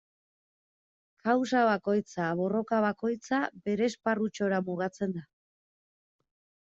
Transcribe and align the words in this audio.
Kausa 1.25 1.59
bakoitza, 1.67 2.29
borroka 2.39 2.79
bakoitza, 2.85 3.41
bere 3.67 3.85
esparrutxora 3.91 4.63
mugatzen 4.71 5.13
da. 5.19 5.23